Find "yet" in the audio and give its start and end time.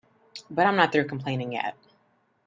1.53-1.75